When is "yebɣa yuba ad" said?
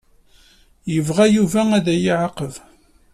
0.93-1.87